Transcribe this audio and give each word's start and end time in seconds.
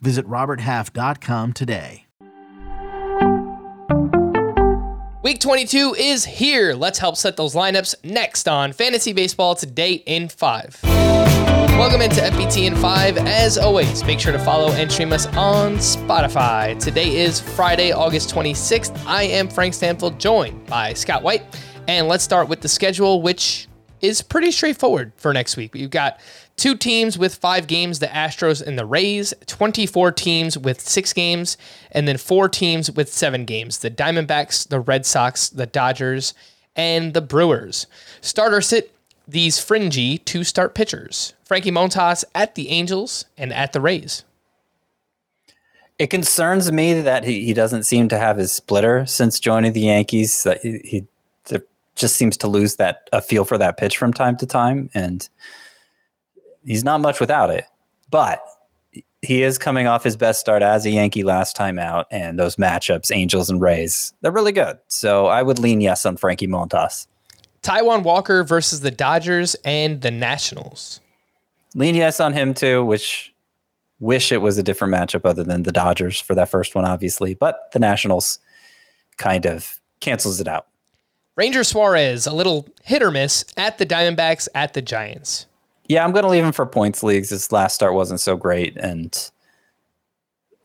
Visit 0.00 0.26
RobertHalf.com 0.26 1.52
today. 1.52 2.04
Week 5.22 5.40
22 5.40 5.94
is 5.98 6.24
here. 6.24 6.72
Let's 6.74 6.98
help 6.98 7.16
set 7.16 7.36
those 7.36 7.54
lineups 7.54 7.94
next 8.02 8.48
on 8.48 8.72
Fantasy 8.72 9.12
Baseball 9.12 9.54
Today 9.54 9.94
in 10.06 10.28
5. 10.28 10.80
Welcome 10.84 12.00
into 12.00 12.20
FBT 12.20 12.66
in 12.66 12.74
5. 12.74 13.18
As 13.18 13.58
always, 13.58 14.02
make 14.04 14.18
sure 14.18 14.32
to 14.32 14.38
follow 14.38 14.72
and 14.72 14.90
stream 14.90 15.12
us 15.12 15.26
on 15.36 15.74
Spotify. 15.74 16.76
Today 16.82 17.18
is 17.18 17.40
Friday, 17.40 17.92
August 17.92 18.34
26th. 18.34 19.00
I 19.06 19.24
am 19.24 19.48
Frank 19.48 19.74
Stampfl, 19.74 20.18
joined 20.18 20.66
by 20.66 20.92
Scott 20.94 21.22
White. 21.22 21.44
And 21.86 22.08
let's 22.08 22.24
start 22.24 22.48
with 22.48 22.62
the 22.62 22.68
schedule, 22.68 23.22
which 23.22 23.67
is 24.00 24.22
pretty 24.22 24.50
straightforward 24.50 25.12
for 25.16 25.32
next 25.32 25.56
week. 25.56 25.74
We've 25.74 25.90
got 25.90 26.20
two 26.56 26.76
teams 26.76 27.18
with 27.18 27.34
five 27.34 27.66
games 27.66 27.98
the 27.98 28.06
Astros 28.06 28.64
and 28.64 28.78
the 28.78 28.86
Rays, 28.86 29.32
24 29.46 30.12
teams 30.12 30.58
with 30.58 30.80
six 30.80 31.12
games, 31.12 31.56
and 31.92 32.06
then 32.06 32.16
four 32.16 32.48
teams 32.48 32.90
with 32.90 33.12
seven 33.12 33.44
games 33.44 33.78
the 33.78 33.90
Diamondbacks, 33.90 34.68
the 34.68 34.80
Red 34.80 35.06
Sox, 35.06 35.48
the 35.48 35.66
Dodgers, 35.66 36.34
and 36.76 37.14
the 37.14 37.22
Brewers. 37.22 37.86
Starter 38.20 38.60
sit 38.60 38.92
these 39.26 39.58
fringy 39.58 40.18
two 40.18 40.42
start 40.42 40.74
pitchers 40.74 41.34
Frankie 41.44 41.70
Montas 41.70 42.24
at 42.34 42.54
the 42.54 42.70
Angels 42.70 43.26
and 43.36 43.52
at 43.52 43.72
the 43.72 43.80
Rays. 43.80 44.24
It 45.98 46.10
concerns 46.10 46.70
me 46.70 47.00
that 47.00 47.24
he, 47.24 47.44
he 47.44 47.52
doesn't 47.52 47.82
seem 47.82 48.08
to 48.08 48.18
have 48.18 48.36
his 48.36 48.52
splitter 48.52 49.04
since 49.06 49.40
joining 49.40 49.72
the 49.72 49.80
Yankees. 49.80 50.44
That 50.44 50.60
he, 50.62 50.80
he 50.84 51.06
just 51.98 52.16
seems 52.16 52.36
to 52.38 52.46
lose 52.46 52.76
that 52.76 53.08
a 53.12 53.20
feel 53.20 53.44
for 53.44 53.58
that 53.58 53.76
pitch 53.76 53.98
from 53.98 54.12
time 54.12 54.36
to 54.38 54.46
time, 54.46 54.90
and 54.94 55.28
he's 56.64 56.84
not 56.84 57.00
much 57.00 57.20
without 57.20 57.50
it. 57.50 57.64
But 58.10 58.42
he 59.20 59.42
is 59.42 59.58
coming 59.58 59.86
off 59.86 60.04
his 60.04 60.16
best 60.16 60.40
start 60.40 60.62
as 60.62 60.86
a 60.86 60.90
Yankee 60.90 61.24
last 61.24 61.56
time 61.56 61.78
out, 61.78 62.06
and 62.10 62.38
those 62.38 62.56
matchups, 62.56 63.14
Angels 63.14 63.50
and 63.50 63.60
Rays, 63.60 64.12
they're 64.20 64.32
really 64.32 64.52
good. 64.52 64.78
So 64.86 65.26
I 65.26 65.42
would 65.42 65.58
lean 65.58 65.80
yes 65.80 66.06
on 66.06 66.16
Frankie 66.16 66.46
Montas. 66.46 67.06
Taijuan 67.62 68.04
Walker 68.04 68.44
versus 68.44 68.80
the 68.80 68.90
Dodgers 68.90 69.56
and 69.64 70.00
the 70.00 70.10
Nationals. 70.10 71.00
Lean 71.74 71.96
yes 71.96 72.20
on 72.20 72.32
him 72.32 72.54
too, 72.54 72.84
which 72.84 73.34
wish 74.00 74.30
it 74.30 74.38
was 74.38 74.56
a 74.56 74.62
different 74.62 74.94
matchup 74.94 75.24
other 75.24 75.42
than 75.42 75.64
the 75.64 75.72
Dodgers 75.72 76.20
for 76.20 76.34
that 76.36 76.48
first 76.48 76.74
one, 76.74 76.84
obviously. 76.84 77.34
But 77.34 77.72
the 77.72 77.80
Nationals 77.80 78.38
kind 79.16 79.44
of 79.44 79.80
cancels 80.00 80.40
it 80.40 80.46
out. 80.46 80.68
Ranger 81.38 81.62
Suarez, 81.62 82.26
a 82.26 82.32
little 82.32 82.66
hit 82.82 83.00
or 83.00 83.12
miss 83.12 83.44
at 83.56 83.78
the 83.78 83.86
Diamondbacks, 83.86 84.48
at 84.56 84.74
the 84.74 84.82
Giants. 84.82 85.46
Yeah, 85.86 86.04
I'm 86.04 86.10
going 86.10 86.24
to 86.24 86.28
leave 86.28 86.42
him 86.42 86.50
for 86.50 86.66
points 86.66 87.04
leagues. 87.04 87.30
His 87.30 87.52
last 87.52 87.76
start 87.76 87.94
wasn't 87.94 88.18
so 88.18 88.36
great, 88.36 88.76
and 88.76 89.30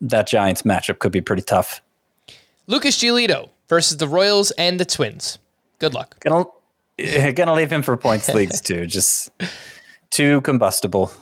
that 0.00 0.26
Giants 0.26 0.62
matchup 0.62 0.98
could 0.98 1.12
be 1.12 1.20
pretty 1.20 1.42
tough. 1.42 1.80
Lucas 2.66 2.98
Giolito 2.98 3.50
versus 3.68 3.98
the 3.98 4.08
Royals 4.08 4.50
and 4.52 4.80
the 4.80 4.84
Twins. 4.84 5.38
Good 5.78 5.94
luck. 5.94 6.18
Gonna, 6.18 6.46
eh, 6.98 7.30
gonna 7.30 7.54
leave 7.54 7.72
him 7.72 7.82
for 7.82 7.96
points 7.96 8.28
leagues 8.34 8.60
too. 8.60 8.84
Just 8.88 9.30
too 10.10 10.40
combustible. 10.40 11.12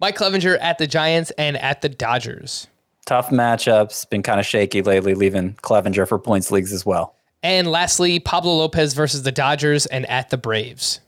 Mike 0.00 0.18
Clevinger 0.18 0.58
at 0.60 0.76
the 0.76 0.86
Giants 0.86 1.30
and 1.38 1.56
at 1.56 1.80
the 1.80 1.88
Dodgers. 1.88 2.66
Tough 3.06 3.30
matchups. 3.30 4.10
Been 4.10 4.22
kind 4.22 4.38
of 4.38 4.44
shaky 4.44 4.82
lately. 4.82 5.14
Leaving 5.14 5.54
Clevinger 5.62 6.06
for 6.06 6.18
points 6.18 6.50
leagues 6.50 6.74
as 6.74 6.84
well. 6.84 7.16
And 7.42 7.70
lastly, 7.70 8.20
Pablo 8.20 8.54
Lopez 8.54 8.94
versus 8.94 9.22
the 9.22 9.32
Dodgers 9.32 9.86
and 9.86 10.06
at 10.06 10.30
the 10.30 10.36
Braves. 10.36 11.00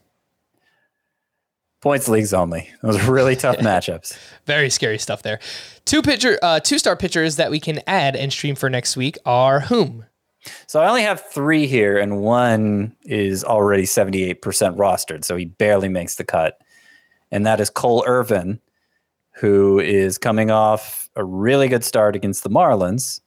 Points 1.81 2.09
leagues 2.09 2.33
only. 2.33 2.69
Those 2.81 2.97
are 2.97 3.11
really 3.11 3.35
tough 3.35 3.57
matchups. 3.59 4.17
Very 4.45 4.69
scary 4.69 4.97
stuff 4.97 5.21
there. 5.21 5.39
Two 5.85 6.01
pitcher, 6.01 6.39
uh, 6.41 6.59
two 6.59 6.79
star 6.79 6.95
pitchers 6.95 7.35
that 7.35 7.51
we 7.51 7.59
can 7.59 7.79
add 7.85 8.15
and 8.15 8.33
stream 8.33 8.55
for 8.55 8.69
next 8.69 8.97
week 8.97 9.17
are 9.25 9.59
whom? 9.59 10.05
So 10.67 10.81
I 10.81 10.87
only 10.87 11.03
have 11.03 11.25
three 11.29 11.67
here, 11.67 11.97
and 11.97 12.21
one 12.21 12.95
is 13.03 13.43
already 13.43 13.83
78% 13.83 14.35
rostered, 14.77 15.23
so 15.25 15.35
he 15.35 15.45
barely 15.45 15.89
makes 15.89 16.15
the 16.15 16.23
cut. 16.23 16.59
And 17.31 17.45
that 17.45 17.59
is 17.59 17.69
Cole 17.69 18.03
Irvin, 18.05 18.59
who 19.35 19.79
is 19.79 20.17
coming 20.17 20.51
off 20.51 21.09
a 21.15 21.23
really 21.23 21.67
good 21.67 21.83
start 21.83 22.15
against 22.15 22.43
the 22.43 22.49
Marlins. 22.49 23.21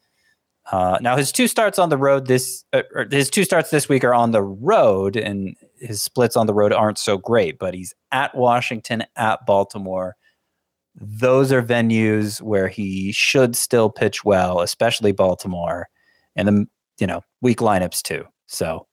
Uh, 0.70 0.98
now 1.00 1.16
his 1.16 1.32
two 1.32 1.48
starts 1.48 1.78
on 1.78 1.88
the 1.88 1.96
road 1.96 2.26
this 2.26 2.64
uh, 2.74 2.82
his 3.10 3.30
two 3.30 3.44
starts 3.44 3.70
this 3.70 3.88
week 3.88 4.04
are 4.04 4.12
on 4.12 4.32
the 4.32 4.42
road, 4.42 5.16
and 5.16 5.56
his 5.78 6.02
splits 6.02 6.36
on 6.36 6.46
the 6.46 6.52
road 6.52 6.72
aren't 6.72 6.98
so 6.98 7.16
great. 7.16 7.58
But 7.58 7.74
he's 7.74 7.94
at 8.12 8.34
Washington, 8.36 9.04
at 9.16 9.46
Baltimore. 9.46 10.16
Those 10.94 11.52
are 11.52 11.62
venues 11.62 12.42
where 12.42 12.68
he 12.68 13.12
should 13.12 13.56
still 13.56 13.88
pitch 13.88 14.24
well, 14.24 14.60
especially 14.60 15.12
Baltimore, 15.12 15.88
and 16.36 16.48
the 16.48 16.66
you 16.98 17.06
know 17.06 17.22
weak 17.40 17.58
lineups 17.58 18.02
too. 18.02 18.24
So, 18.46 18.86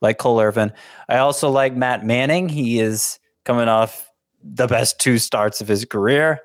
like 0.00 0.18
Cole 0.18 0.40
Irvin, 0.40 0.72
I 1.08 1.18
also 1.18 1.50
like 1.50 1.76
Matt 1.76 2.04
Manning. 2.04 2.48
He 2.48 2.80
is 2.80 3.18
coming 3.44 3.68
off 3.68 4.10
the 4.42 4.66
best 4.66 4.98
two 4.98 5.18
starts 5.18 5.60
of 5.60 5.68
his 5.68 5.84
career 5.84 6.40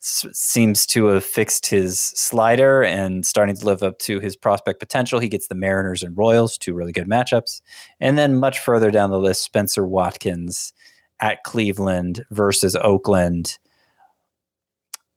seems 0.00 0.86
to 0.86 1.06
have 1.06 1.24
fixed 1.24 1.66
his 1.66 2.00
slider 2.00 2.82
and 2.82 3.26
starting 3.26 3.54
to 3.54 3.64
live 3.66 3.82
up 3.82 3.98
to 3.98 4.18
his 4.20 4.36
prospect 4.36 4.80
potential. 4.80 5.20
He 5.20 5.28
gets 5.28 5.48
the 5.48 5.54
Mariners 5.54 6.02
and 6.02 6.16
Royals, 6.16 6.56
two 6.56 6.74
really 6.74 6.92
good 6.92 7.08
matchups. 7.08 7.60
And 8.00 8.16
then 8.16 8.36
much 8.36 8.58
further 8.58 8.90
down 8.90 9.10
the 9.10 9.18
list, 9.18 9.42
Spenser 9.42 9.86
Watkins 9.86 10.72
at 11.20 11.44
Cleveland 11.44 12.24
versus 12.30 12.74
Oakland. 12.76 13.58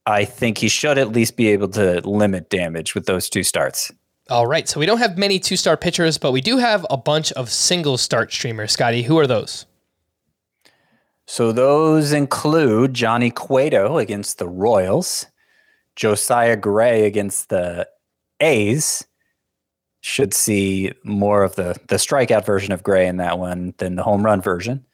I 0.06 0.26
think 0.26 0.58
he 0.58 0.68
should 0.68 0.98
at 0.98 1.14
least 1.14 1.38
be 1.38 1.48
able 1.48 1.70
to 1.70 2.02
limit 2.08 2.50
damage 2.50 2.94
with 2.94 3.06
those 3.06 3.30
two 3.30 3.44
starts. 3.44 3.92
All 4.30 4.48
right. 4.48 4.68
So 4.68 4.80
we 4.80 4.86
don't 4.86 4.98
have 4.98 5.18
many 5.18 5.40
two 5.40 5.58
star 5.58 5.78
pitchers, 5.78 6.18
but 6.18 6.32
we 6.32 6.42
do 6.42 6.58
have 6.58 6.86
a 6.90 6.98
bunch 6.98 7.32
of 7.34 7.50
single 7.50 7.98
start 7.98 8.32
streamers. 8.34 8.74
Scotty, 8.74 9.02
who 9.02 9.18
are 9.18 9.28
those? 9.28 9.66
So 11.28 11.52
those 11.52 12.12
include 12.12 12.94
Johnny 12.94 13.32
Cueto 13.32 13.98
against 13.98 14.38
the 14.38 14.48
Royals, 14.48 15.26
Josiah 15.96 16.58
Gray 16.58 17.06
against 17.06 17.50
the 17.50 17.88
A's. 18.40 19.06
Should 20.02 20.34
see 20.34 20.92
more 21.06 21.44
of 21.44 21.56
the 21.56 21.80
the 21.88 21.96
strikeout 21.96 22.46
version 22.46 22.74
of 22.74 22.84
Gray 22.84 23.08
in 23.08 23.18
that 23.18 23.40
one 23.40 23.74
than 23.78 23.96
the 23.96 24.04
home 24.04 24.26
run 24.26 24.42
version. 24.42 24.86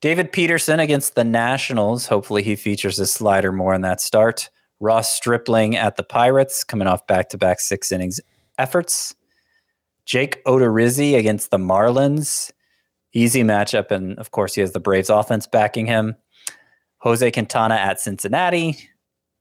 David 0.00 0.32
Peterson 0.32 0.80
against 0.80 1.14
the 1.14 1.22
Nationals. 1.22 2.06
Hopefully, 2.08 2.42
he 2.42 2.56
features 2.56 2.98
a 2.98 3.06
slider 3.06 3.52
more 3.52 3.72
in 3.72 3.82
that 3.82 4.00
start. 4.00 4.50
Ross 4.80 5.14
Stripling 5.14 5.76
at 5.76 5.96
the 5.96 6.02
Pirates, 6.02 6.64
coming 6.64 6.88
off 6.88 7.06
back 7.06 7.28
to 7.30 7.38
back 7.38 7.60
six 7.60 7.92
innings 7.92 8.20
efforts. 8.58 9.14
Jake 10.04 10.44
Odorizzi 10.44 11.16
against 11.16 11.50
the 11.50 11.58
Marlins 11.58 12.50
easy 13.16 13.42
matchup. 13.42 13.90
And 13.90 14.18
of 14.18 14.30
course, 14.30 14.54
he 14.54 14.60
has 14.60 14.72
the 14.72 14.80
Braves 14.80 15.10
offense 15.10 15.46
backing 15.46 15.86
him. 15.86 16.16
Jose 16.98 17.30
Quintana 17.30 17.74
at 17.74 18.00
Cincinnati, 18.00 18.76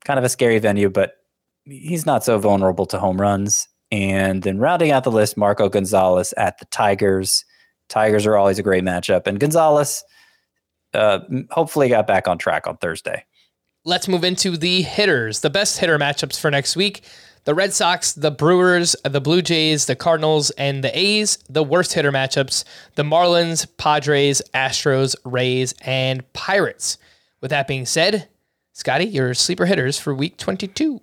kind 0.04 0.20
of 0.20 0.24
a 0.24 0.30
scary 0.30 0.60
venue, 0.60 0.90
but 0.90 1.14
he's 1.66 2.06
not 2.06 2.24
so 2.24 2.38
vulnerable 2.38 2.86
to 2.88 3.00
home 3.00 3.20
runs. 3.20 3.68
And 3.92 4.44
then 4.44 4.60
rounding 4.60 4.92
out 4.92 5.04
the 5.04 5.12
list, 5.12 5.38
Marco 5.38 5.70
Gonzalez 5.70 6.34
at 6.38 6.60
the 6.60 6.66
Tigers. 6.66 7.44
Tigers 7.90 8.26
are 8.26 8.36
always 8.36 8.60
a 8.60 8.64
great 8.64 8.84
matchup. 8.84 9.28
And 9.28 9.40
Gonzalez 9.40 10.04
uh, 10.94 11.20
hopefully 11.52 11.90
got 11.90 12.08
back 12.08 12.28
on 12.28 12.38
track 12.38 12.68
on 12.68 12.78
Thursday. 12.78 13.26
Let's 13.84 14.08
move 14.08 14.24
into 14.24 14.58
the 14.58 14.82
hitters, 14.82 15.42
the 15.42 15.50
best 15.50 15.78
hitter 15.78 16.00
matchups 16.00 16.40
for 16.40 16.50
next 16.50 16.76
week 16.76 17.04
the 17.46 17.56
Red 17.56 17.74
Sox, 17.74 18.14
the 18.14 18.32
Brewers, 18.32 18.96
the 19.04 19.22
Blue 19.22 19.42
Jays, 19.42 19.86
the 19.86 19.96
Cardinals, 19.96 20.50
and 20.52 20.84
the 20.84 20.98
A's, 20.98 21.38
the 21.48 21.64
worst 21.64 21.94
hitter 21.94 22.12
matchups, 22.12 22.64
the 22.96 23.04
Marlins, 23.04 23.68
Padres, 23.78 24.42
Astros, 24.54 25.16
Rays, 25.24 25.74
and 25.82 26.32
Pirates. 26.34 26.98
With 27.42 27.52
that 27.52 27.68
being 27.68 27.86
said, 27.86 28.28
Scotty, 28.74 29.06
your 29.06 29.34
sleeper 29.34 29.66
hitters 29.66 30.00
for 30.00 30.14
week 30.14 30.38
22. 30.38 31.02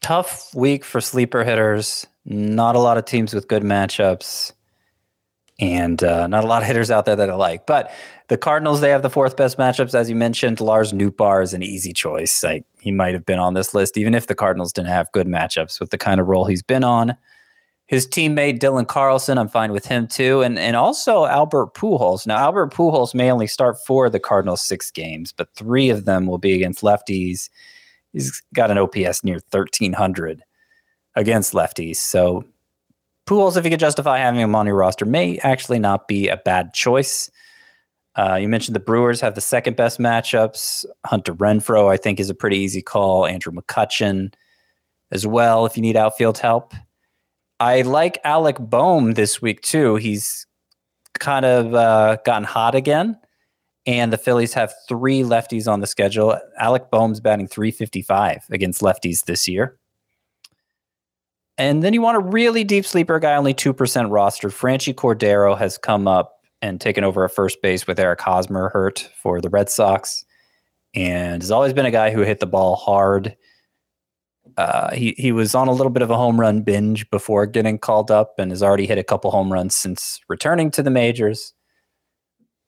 Tough 0.00 0.54
week 0.54 0.84
for 0.84 1.00
sleeper 1.00 1.44
hitters. 1.44 2.06
Not 2.24 2.74
a 2.74 2.80
lot 2.80 2.98
of 2.98 3.04
teams 3.04 3.34
with 3.34 3.48
good 3.48 3.62
matchups. 3.62 4.52
And 5.58 6.02
uh, 6.04 6.26
not 6.26 6.44
a 6.44 6.46
lot 6.46 6.62
of 6.62 6.68
hitters 6.68 6.90
out 6.90 7.04
there 7.04 7.16
that 7.16 7.30
I 7.30 7.34
like. 7.34 7.66
But 7.66 7.92
the 8.28 8.38
Cardinals, 8.38 8.80
they 8.80 8.90
have 8.90 9.02
the 9.02 9.10
fourth 9.10 9.36
best 9.36 9.58
matchups, 9.58 9.94
as 9.94 10.08
you 10.08 10.14
mentioned. 10.14 10.60
Lars 10.60 10.92
Nootbaar 10.92 11.42
is 11.42 11.54
an 11.54 11.62
easy 11.62 11.92
choice. 11.92 12.42
Like 12.44 12.64
he 12.80 12.92
might 12.92 13.14
have 13.14 13.26
been 13.26 13.38
on 13.38 13.54
this 13.54 13.74
list, 13.74 13.96
even 13.96 14.14
if 14.14 14.26
the 14.26 14.34
Cardinals 14.34 14.72
didn't 14.72 14.88
have 14.88 15.10
good 15.12 15.26
matchups 15.26 15.80
with 15.80 15.90
the 15.90 15.98
kind 15.98 16.20
of 16.20 16.28
role 16.28 16.44
he's 16.44 16.62
been 16.62 16.84
on. 16.84 17.16
His 17.86 18.06
teammate 18.06 18.58
Dylan 18.58 18.86
Carlson, 18.86 19.38
I'm 19.38 19.48
fine 19.48 19.72
with 19.72 19.86
him 19.86 20.06
too, 20.06 20.42
and 20.42 20.58
and 20.58 20.76
also 20.76 21.24
Albert 21.24 21.74
Pujols. 21.74 22.26
Now 22.26 22.36
Albert 22.36 22.72
Pujols 22.72 23.14
may 23.14 23.32
only 23.32 23.46
start 23.46 23.78
four 23.84 24.06
of 24.06 24.12
the 24.12 24.20
Cardinals' 24.20 24.60
six 24.60 24.90
games, 24.90 25.32
but 25.32 25.48
three 25.54 25.88
of 25.88 26.04
them 26.04 26.26
will 26.26 26.38
be 26.38 26.52
against 26.52 26.82
lefties. 26.82 27.48
He's 28.12 28.42
got 28.54 28.70
an 28.70 28.78
OPS 28.78 29.24
near 29.24 29.40
1300 29.50 30.42
against 31.14 31.54
lefties, 31.54 31.96
so 31.96 32.44
Pujols, 33.28 33.58
if 33.58 33.64
you 33.64 33.70
could 33.70 33.78
justify 33.78 34.16
having 34.16 34.40
him 34.40 34.54
on 34.54 34.66
your 34.66 34.74
roster, 34.74 35.04
may 35.04 35.36
actually 35.40 35.78
not 35.78 36.08
be 36.08 36.28
a 36.28 36.38
bad 36.38 36.72
choice. 36.72 37.30
Uh, 38.16 38.36
you 38.36 38.48
mentioned 38.48 38.74
the 38.74 38.80
Brewers 38.80 39.20
have 39.20 39.34
the 39.34 39.42
second 39.42 39.76
best 39.76 39.98
matchups. 39.98 40.86
Hunter 41.04 41.34
Renfroe, 41.34 41.92
I 41.92 41.98
think, 41.98 42.20
is 42.20 42.30
a 42.30 42.34
pretty 42.34 42.56
easy 42.56 42.80
call. 42.80 43.26
Andrew 43.26 43.52
McCutchen 43.52 44.32
as 45.10 45.26
well, 45.26 45.66
if 45.66 45.76
you 45.76 45.82
need 45.82 45.94
outfield 45.94 46.38
help. 46.38 46.72
I 47.60 47.82
like 47.82 48.18
Alec 48.24 48.56
Bohm 48.58 49.12
this 49.12 49.42
week 49.42 49.60
too. 49.60 49.96
He's 49.96 50.46
kind 51.18 51.44
of 51.44 51.74
uh, 51.74 52.16
gotten 52.24 52.44
hot 52.44 52.74
again, 52.74 53.18
and 53.84 54.10
the 54.10 54.18
Phillies 54.18 54.54
have 54.54 54.72
three 54.88 55.20
lefties 55.20 55.70
on 55.70 55.80
the 55.80 55.86
schedule. 55.86 56.38
Alec 56.58 56.90
Bohm's 56.90 57.20
batting 57.20 57.46
355 57.46 58.46
against 58.50 58.80
lefties 58.80 59.26
this 59.26 59.46
year. 59.46 59.78
And 61.58 61.82
then 61.82 61.92
you 61.92 62.00
want 62.00 62.16
a 62.16 62.20
really 62.20 62.64
deep 62.64 62.86
sleeper 62.86 63.18
guy, 63.18 63.34
only 63.34 63.52
2% 63.52 63.74
rostered. 63.74 64.54
Franchy 64.54 64.94
Cordero 64.94 65.58
has 65.58 65.76
come 65.76 66.06
up 66.06 66.36
and 66.62 66.80
taken 66.80 67.04
over 67.04 67.24
a 67.24 67.28
first 67.28 67.60
base 67.62 67.86
with 67.86 67.98
Eric 67.98 68.20
Hosmer 68.20 68.68
hurt 68.68 69.10
for 69.20 69.40
the 69.40 69.50
Red 69.50 69.68
Sox 69.68 70.24
and 70.94 71.42
has 71.42 71.50
always 71.50 71.72
been 71.72 71.86
a 71.86 71.90
guy 71.90 72.10
who 72.10 72.22
hit 72.22 72.40
the 72.40 72.46
ball 72.46 72.76
hard 72.76 73.36
uh, 74.56 74.92
he 74.92 75.14
he 75.16 75.30
was 75.30 75.54
on 75.54 75.68
a 75.68 75.72
little 75.72 75.90
bit 75.90 76.02
of 76.02 76.10
a 76.10 76.16
home 76.16 76.38
run 76.38 76.62
binge 76.62 77.08
before 77.10 77.46
getting 77.46 77.78
called 77.78 78.10
up, 78.10 78.34
and 78.38 78.50
has 78.50 78.62
already 78.62 78.86
hit 78.86 78.98
a 78.98 79.04
couple 79.04 79.30
home 79.30 79.52
runs 79.52 79.76
since 79.76 80.20
returning 80.28 80.70
to 80.72 80.82
the 80.82 80.90
majors. 80.90 81.54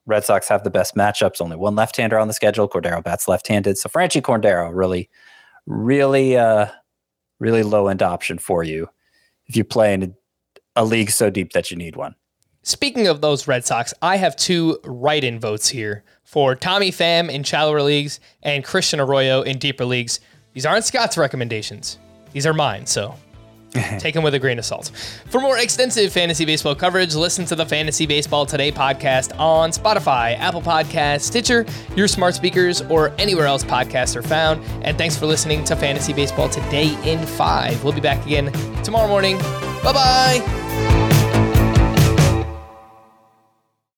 Red 0.07 0.25
Sox 0.25 0.49
have 0.49 0.63
the 0.63 0.71
best 0.71 0.95
matchups. 0.95 1.41
Only 1.41 1.57
one 1.57 1.75
left-hander 1.75 2.19
on 2.19 2.29
the 2.29 2.35
schedule. 2.35 2.69
Cordero 2.69 3.03
bats 3.03 3.27
left-handed, 3.27 3.77
so 3.77 3.89
Franchy 3.89 4.23
Cordero 4.23 4.71
really, 4.73 5.09
really, 5.67 6.37
uh, 6.37 6.67
really 7.41 7.65
low-end 7.65 8.03
option 8.03 8.39
for 8.39 8.63
you 8.63 8.89
if 9.47 9.57
you 9.57 9.65
play 9.65 9.93
in 9.95 10.15
a, 10.77 10.85
league 10.85 11.11
so 11.11 11.29
deep 11.29 11.53
that 11.53 11.71
you 11.71 11.77
need 11.77 11.97
one. 11.97 12.15
Speaking 12.63 13.09
of 13.09 13.21
those 13.21 13.49
Red 13.49 13.65
Sox, 13.65 13.93
I 14.01 14.17
have 14.17 14.37
two 14.37 14.79
write-in 14.85 15.41
votes 15.41 15.69
here 15.69 16.05
for 16.23 16.55
Tommy 16.55 16.93
Pham 16.93 17.29
in 17.29 17.43
shallower 17.43 17.83
leagues 17.83 18.21
and 18.43 18.63
Christian 18.65 19.01
Arroyo 19.01 19.43
in 19.43 19.59
deeper 19.59 19.85
leagues. 19.85 20.21
These 20.53 20.67
aren't 20.67 20.85
Scott's 20.85 21.17
recommendations. 21.17 21.99
These 22.33 22.47
are 22.47 22.55
mine, 22.55 22.87
so 22.87 23.15
take 23.99 24.15
them 24.15 24.23
with 24.23 24.35
a 24.35 24.39
grain 24.39 24.59
of 24.59 24.65
salt. 24.65 24.91
For 25.27 25.41
more 25.41 25.59
extensive 25.59 26.13
fantasy 26.13 26.45
baseball 26.45 26.75
coverage, 26.75 27.15
listen 27.15 27.45
to 27.47 27.55
the 27.55 27.65
Fantasy 27.67 28.07
Baseball 28.07 28.47
Today 28.47 28.73
podcast 28.73 29.39
on 29.39 29.71
Spotify, 29.71 30.37
Apple 30.39 30.63
Podcasts, 30.63 31.23
Stitcher, 31.23 31.65
your 31.95 32.09
smart 32.09 32.35
speakers, 32.35 32.83
or 32.83 33.13
anywhere 33.19 33.47
else 33.47 33.65
podcasts 33.65 34.17
are 34.17 34.23
found. 34.23 34.65
And 34.83 34.99
thanks 34.99 35.17
for 35.17 35.27
listening 35.27 35.65
to 35.65 35.77
Fantasy 35.77 36.13
Baseball 36.13 36.49
Today 36.49 36.97
in 37.05 37.25
5. 37.25 37.85
We'll 37.85 37.93
be 37.93 38.01
back 38.01 38.25
again 38.27 38.53
tomorrow 38.83 39.09
morning. 39.09 39.39
Bye 39.83 39.93
bye. 39.93 40.60